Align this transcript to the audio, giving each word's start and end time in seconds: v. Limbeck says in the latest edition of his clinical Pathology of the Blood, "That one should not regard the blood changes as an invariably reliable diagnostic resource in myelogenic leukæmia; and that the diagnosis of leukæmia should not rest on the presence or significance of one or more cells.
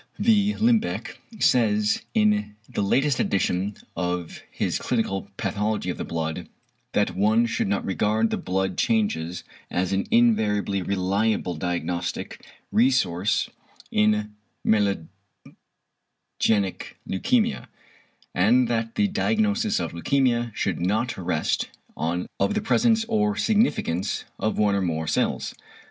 v. 0.17 0.55
Limbeck 0.55 1.17
says 1.39 2.01
in 2.15 2.55
the 2.67 2.81
latest 2.81 3.19
edition 3.19 3.75
of 3.95 4.41
his 4.49 4.79
clinical 4.79 5.29
Pathology 5.37 5.91
of 5.91 5.97
the 5.99 6.03
Blood, 6.03 6.49
"That 6.93 7.13
one 7.15 7.45
should 7.45 7.67
not 7.67 7.85
regard 7.85 8.31
the 8.31 8.37
blood 8.37 8.79
changes 8.79 9.43
as 9.69 9.93
an 9.93 10.07
invariably 10.09 10.81
reliable 10.81 11.53
diagnostic 11.53 12.43
resource 12.71 13.47
in 13.91 14.31
myelogenic 14.65 15.05
leukæmia; 17.07 17.67
and 18.33 18.67
that 18.67 18.95
the 18.95 19.07
diagnosis 19.07 19.79
of 19.79 19.91
leukæmia 19.91 20.51
should 20.55 20.79
not 20.81 21.15
rest 21.15 21.69
on 21.95 22.25
the 22.39 22.59
presence 22.59 23.05
or 23.07 23.35
significance 23.37 24.25
of 24.39 24.57
one 24.57 24.73
or 24.73 24.81
more 24.81 25.05
cells. 25.05 25.53